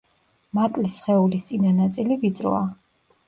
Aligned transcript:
მატლის 0.59 0.95
სხეულის 1.01 1.45
წინა 1.51 1.73
ნაწილი 1.81 2.17
ვიწროა. 2.25 2.63